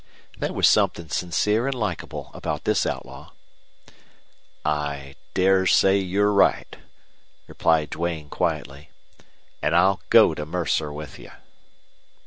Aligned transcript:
There 0.35 0.51
was 0.51 0.67
something 0.67 1.09
sincere 1.09 1.67
and 1.67 1.75
likable 1.75 2.31
about 2.33 2.63
this 2.63 2.87
outlaw. 2.87 3.33
"I 4.65 5.15
dare 5.35 5.67
say 5.67 5.99
you're 5.99 6.33
right," 6.33 6.75
replied 7.45 7.91
Duane, 7.91 8.27
quietly. 8.29 8.89
"And 9.61 9.75
I'll 9.75 10.01
go 10.09 10.33
to 10.33 10.43
Mercer 10.43 10.91
with 10.91 11.19
you." 11.19 11.29